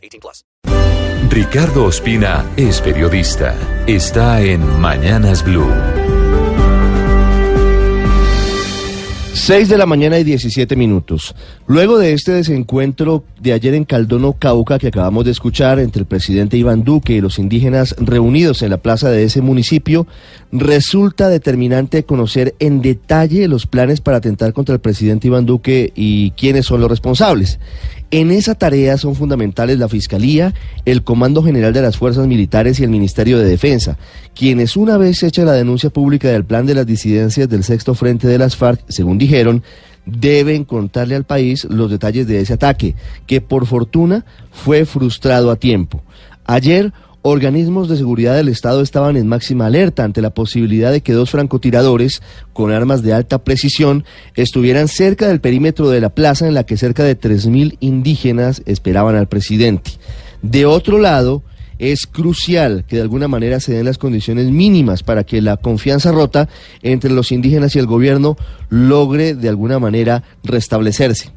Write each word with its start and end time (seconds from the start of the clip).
18 0.00 0.20
plus. 0.20 0.44
Ricardo 1.28 1.84
Ospina 1.84 2.44
es 2.56 2.80
periodista. 2.80 3.54
Está 3.86 4.42
en 4.42 4.80
Mañanas 4.80 5.44
Blue. 5.44 5.70
6 9.32 9.68
de 9.68 9.78
la 9.78 9.86
mañana 9.86 10.18
y 10.18 10.24
17 10.24 10.76
minutos. 10.76 11.34
Luego 11.66 11.98
de 11.98 12.12
este 12.12 12.32
desencuentro 12.32 13.24
de 13.40 13.52
ayer 13.52 13.74
en 13.74 13.84
Caldono, 13.84 14.34
Cauca, 14.34 14.78
que 14.78 14.88
acabamos 14.88 15.24
de 15.24 15.30
escuchar 15.30 15.78
entre 15.78 16.00
el 16.00 16.06
presidente 16.06 16.56
Iván 16.56 16.84
Duque 16.84 17.14
y 17.14 17.20
los 17.20 17.38
indígenas 17.38 17.94
reunidos 17.98 18.62
en 18.62 18.70
la 18.70 18.76
plaza 18.76 19.08
de 19.08 19.24
ese 19.24 19.40
municipio, 19.40 20.06
resulta 20.52 21.28
determinante 21.28 22.04
conocer 22.04 22.54
en 22.58 22.82
detalle 22.82 23.48
los 23.48 23.66
planes 23.66 24.00
para 24.00 24.18
atentar 24.18 24.52
contra 24.52 24.74
el 24.74 24.80
presidente 24.80 25.28
Iván 25.28 25.46
Duque 25.46 25.92
y 25.94 26.32
quiénes 26.32 26.66
son 26.66 26.80
los 26.80 26.90
responsables. 26.90 27.60
En 28.12 28.32
esa 28.32 28.56
tarea 28.56 28.98
son 28.98 29.14
fundamentales 29.14 29.78
la 29.78 29.88
Fiscalía, 29.88 30.52
el 30.84 31.04
Comando 31.04 31.44
General 31.44 31.72
de 31.72 31.82
las 31.82 31.96
Fuerzas 31.96 32.26
Militares 32.26 32.80
y 32.80 32.84
el 32.84 32.90
Ministerio 32.90 33.38
de 33.38 33.44
Defensa, 33.44 33.98
quienes 34.34 34.76
una 34.76 34.96
vez 34.96 35.22
hecha 35.22 35.44
la 35.44 35.52
denuncia 35.52 35.90
pública 35.90 36.26
del 36.28 36.44
plan 36.44 36.66
de 36.66 36.74
las 36.74 36.86
disidencias 36.86 37.48
del 37.48 37.62
sexto 37.62 37.94
frente 37.94 38.26
de 38.26 38.38
las 38.38 38.56
FARC, 38.56 38.80
según 38.88 39.16
dijeron, 39.16 39.62
deben 40.06 40.64
contarle 40.64 41.14
al 41.14 41.22
país 41.22 41.64
los 41.70 41.88
detalles 41.88 42.26
de 42.26 42.40
ese 42.40 42.54
ataque, 42.54 42.96
que 43.28 43.40
por 43.40 43.64
fortuna 43.66 44.24
fue 44.50 44.86
frustrado 44.86 45.52
a 45.52 45.56
tiempo. 45.56 46.02
Ayer, 46.46 46.92
organismos 47.22 47.88
de 47.88 47.96
seguridad 47.96 48.36
del 48.36 48.48
Estado 48.48 48.80
estaban 48.80 49.16
en 49.16 49.28
máxima 49.28 49.66
alerta 49.66 50.04
ante 50.04 50.22
la 50.22 50.30
posibilidad 50.30 50.90
de 50.90 51.02
que 51.02 51.12
dos 51.12 51.30
francotiradores 51.30 52.22
con 52.52 52.72
armas 52.72 53.02
de 53.02 53.12
alta 53.12 53.44
precisión 53.44 54.04
estuvieran 54.34 54.88
cerca 54.88 55.28
del 55.28 55.40
perímetro 55.40 55.90
de 55.90 56.00
la 56.00 56.10
plaza 56.10 56.46
en 56.46 56.54
la 56.54 56.64
que 56.64 56.76
cerca 56.76 57.04
de 57.04 57.18
3.000 57.18 57.76
indígenas 57.80 58.62
esperaban 58.66 59.16
al 59.16 59.28
presidente. 59.28 59.92
De 60.42 60.64
otro 60.64 60.98
lado, 60.98 61.42
es 61.78 62.06
crucial 62.06 62.84
que 62.86 62.96
de 62.96 63.02
alguna 63.02 63.26
manera 63.26 63.58
se 63.58 63.72
den 63.72 63.86
las 63.86 63.96
condiciones 63.96 64.50
mínimas 64.50 65.02
para 65.02 65.24
que 65.24 65.40
la 65.40 65.56
confianza 65.56 66.12
rota 66.12 66.48
entre 66.82 67.10
los 67.10 67.32
indígenas 67.32 67.74
y 67.74 67.78
el 67.78 67.86
gobierno 67.86 68.36
logre 68.68 69.34
de 69.34 69.48
alguna 69.48 69.78
manera 69.78 70.22
restablecerse. 70.44 71.30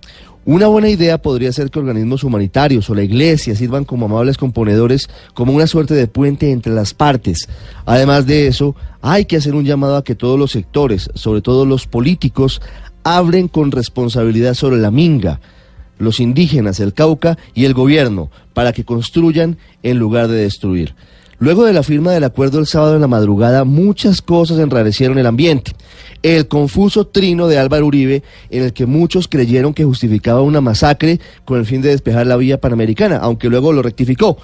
Una 0.46 0.68
buena 0.68 0.90
idea 0.90 1.20
podría 1.20 1.54
ser 1.54 1.72
que 1.72 1.80
organismos 1.80 2.26
humanitarios 2.26 2.90
o 2.90 2.96
la 2.96 3.04
iglesia 3.04 3.56
sirvan 3.56 3.86
como 3.86 4.08
amables 4.08 4.38
componedores, 4.38 5.08
como 5.34 5.54
una 5.54 5.68
suerte 5.68 5.94
de 5.94 6.08
puente 6.08 6.52
entre 6.52 6.74
las 6.74 6.94
partes. 6.94 7.48
Además 7.86 8.26
de 8.26 8.48
eso, 8.48 8.76
hay 9.02 9.24
que 9.24 9.38
hacer 9.38 9.56
un 9.56 9.64
llamado 9.64 9.96
a 9.96 10.04
que 10.04 10.16
todos 10.16 10.38
los 10.38 10.52
sectores, 10.52 11.10
sobre 11.14 11.42
todo 11.42 11.66
los 11.66 11.88
políticos, 11.88 12.62
hablen 13.04 13.48
con 13.48 13.72
responsabilidad 13.72 14.54
sobre 14.54 14.78
la 14.78 14.92
minga, 14.92 15.40
los 15.98 16.20
indígenas, 16.20 16.82
el 16.82 16.94
Cauca 16.94 17.38
y 17.54 17.64
el 17.64 17.74
gobierno, 17.74 18.30
para 18.54 18.74
que 18.74 18.84
construyan 18.84 19.58
en 19.82 19.98
lugar 19.98 20.28
de 20.28 20.42
destruir. 20.42 20.94
Luego 21.44 21.66
de 21.66 21.74
la 21.74 21.84
firma 21.84 22.14
del 22.14 22.24
acuerdo 22.24 22.58
el 22.60 22.68
sábado 22.68 22.96
en 22.96 23.02
la 23.02 23.08
madrugada, 23.10 23.66
muchas 23.66 24.22
cosas 24.22 24.60
enrarecieron 24.60 25.18
el 25.18 25.26
ambiente. 25.26 25.74
El 26.22 26.48
confuso 26.48 27.06
trino 27.06 27.50
de 27.50 27.58
Álvaro 27.58 27.86
Uribe, 27.86 28.24
en 28.50 28.64
el 28.64 28.72
que 28.72 28.86
muchos 28.86 29.28
creyeron 29.28 29.74
que 29.74 29.84
justificaba 29.84 30.40
una 30.40 30.62
masacre 30.62 31.20
con 31.44 31.60
el 31.60 31.66
fin 31.66 31.82
de 31.82 31.90
despejar 31.90 32.28
la 32.28 32.38
vía 32.38 32.62
panamericana, 32.62 33.18
aunque 33.18 33.50
luego 33.50 33.74
lo 33.74 33.82
rectificó. 33.82 34.38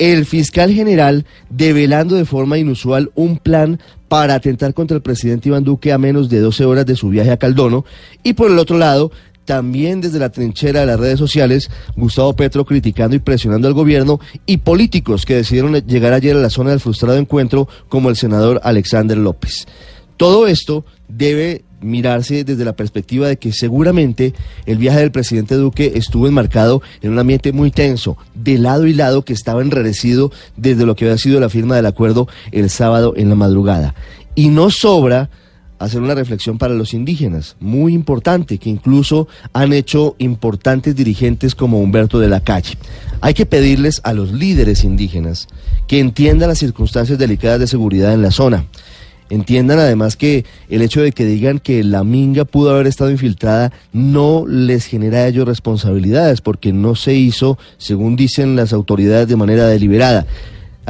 El 0.00 0.26
fiscal 0.26 0.72
general 0.72 1.24
develando 1.50 2.16
de 2.16 2.24
forma 2.24 2.58
inusual 2.58 3.12
un 3.14 3.38
plan 3.38 3.78
para 4.08 4.34
atentar 4.34 4.74
contra 4.74 4.96
el 4.96 5.02
presidente 5.02 5.50
Iván 5.50 5.62
Duque 5.62 5.92
a 5.92 5.98
menos 5.98 6.28
de 6.28 6.40
12 6.40 6.64
horas 6.64 6.84
de 6.84 6.96
su 6.96 7.10
viaje 7.10 7.30
a 7.30 7.36
Caldono. 7.36 7.84
Y 8.24 8.32
por 8.32 8.50
el 8.50 8.58
otro 8.58 8.76
lado, 8.76 9.12
también 9.50 10.00
desde 10.00 10.20
la 10.20 10.28
trinchera 10.28 10.78
de 10.78 10.86
las 10.86 11.00
redes 11.00 11.18
sociales, 11.18 11.72
Gustavo 11.96 12.36
Petro 12.36 12.64
criticando 12.64 13.16
y 13.16 13.18
presionando 13.18 13.66
al 13.66 13.74
gobierno 13.74 14.20
y 14.46 14.58
políticos 14.58 15.26
que 15.26 15.34
decidieron 15.34 15.74
llegar 15.88 16.12
ayer 16.12 16.36
a 16.36 16.38
la 16.40 16.50
zona 16.50 16.70
del 16.70 16.78
frustrado 16.78 17.18
encuentro 17.18 17.66
como 17.88 18.10
el 18.10 18.16
senador 18.16 18.60
Alexander 18.62 19.18
López. 19.18 19.66
Todo 20.16 20.46
esto 20.46 20.84
debe 21.08 21.64
mirarse 21.80 22.44
desde 22.44 22.64
la 22.64 22.76
perspectiva 22.76 23.26
de 23.26 23.38
que 23.38 23.50
seguramente 23.50 24.34
el 24.66 24.78
viaje 24.78 25.00
del 25.00 25.10
presidente 25.10 25.56
Duque 25.56 25.94
estuvo 25.96 26.28
enmarcado 26.28 26.80
en 27.02 27.10
un 27.10 27.18
ambiente 27.18 27.50
muy 27.50 27.72
tenso, 27.72 28.16
de 28.36 28.56
lado 28.56 28.86
y 28.86 28.92
lado 28.92 29.24
que 29.24 29.32
estaba 29.32 29.62
enrarecido 29.62 30.30
desde 30.56 30.86
lo 30.86 30.94
que 30.94 31.06
había 31.06 31.18
sido 31.18 31.40
la 31.40 31.48
firma 31.48 31.74
del 31.74 31.86
acuerdo 31.86 32.28
el 32.52 32.70
sábado 32.70 33.14
en 33.16 33.28
la 33.28 33.34
madrugada. 33.34 33.96
Y 34.36 34.46
no 34.50 34.70
sobra 34.70 35.28
hacer 35.80 36.02
una 36.02 36.14
reflexión 36.14 36.58
para 36.58 36.74
los 36.74 36.92
indígenas, 36.94 37.56
muy 37.58 37.94
importante, 37.94 38.58
que 38.58 38.68
incluso 38.68 39.26
han 39.54 39.72
hecho 39.72 40.14
importantes 40.18 40.94
dirigentes 40.94 41.54
como 41.54 41.80
Humberto 41.80 42.20
de 42.20 42.28
la 42.28 42.40
Calle. 42.40 42.76
Hay 43.22 43.32
que 43.32 43.46
pedirles 43.46 44.02
a 44.04 44.12
los 44.12 44.30
líderes 44.30 44.84
indígenas 44.84 45.48
que 45.88 45.98
entiendan 45.98 46.50
las 46.50 46.58
circunstancias 46.58 47.18
delicadas 47.18 47.60
de 47.60 47.66
seguridad 47.66 48.12
en 48.12 48.22
la 48.22 48.30
zona. 48.30 48.66
Entiendan 49.30 49.78
además 49.78 50.16
que 50.16 50.44
el 50.68 50.82
hecho 50.82 51.02
de 51.02 51.12
que 51.12 51.24
digan 51.24 51.60
que 51.60 51.82
la 51.82 52.04
minga 52.04 52.44
pudo 52.44 52.70
haber 52.70 52.86
estado 52.86 53.10
infiltrada 53.10 53.72
no 53.92 54.44
les 54.46 54.84
genera 54.84 55.18
a 55.18 55.28
ellos 55.28 55.48
responsabilidades 55.48 56.42
porque 56.42 56.72
no 56.72 56.94
se 56.94 57.14
hizo, 57.14 57.56
según 57.78 58.16
dicen 58.16 58.54
las 58.54 58.74
autoridades, 58.74 59.28
de 59.28 59.36
manera 59.36 59.66
deliberada. 59.66 60.26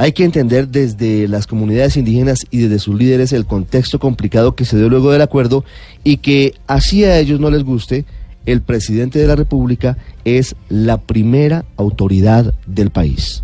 Hay 0.01 0.13
que 0.13 0.23
entender 0.23 0.67
desde 0.67 1.27
las 1.27 1.45
comunidades 1.45 1.95
indígenas 1.95 2.47
y 2.49 2.57
desde 2.57 2.79
sus 2.79 2.97
líderes 2.97 3.33
el 3.33 3.45
contexto 3.45 3.99
complicado 3.99 4.55
que 4.55 4.65
se 4.65 4.75
dio 4.75 4.89
luego 4.89 5.11
del 5.11 5.21
acuerdo 5.21 5.63
y 6.03 6.17
que 6.17 6.55
así 6.65 7.03
a 7.03 7.19
ellos 7.19 7.39
no 7.39 7.51
les 7.51 7.63
guste, 7.63 8.05
el 8.47 8.61
presidente 8.61 9.19
de 9.19 9.27
la 9.27 9.35
República 9.35 9.99
es 10.25 10.55
la 10.69 10.97
primera 10.97 11.65
autoridad 11.77 12.55
del 12.65 12.89
país. 12.89 13.43